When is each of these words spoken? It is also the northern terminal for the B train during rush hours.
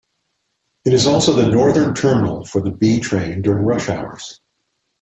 It 0.83 0.93
is 0.93 1.05
also 1.05 1.31
the 1.33 1.47
northern 1.47 1.93
terminal 1.93 2.43
for 2.43 2.59
the 2.59 2.71
B 2.71 2.99
train 2.99 3.43
during 3.43 3.63
rush 3.63 3.87
hours. 3.87 4.39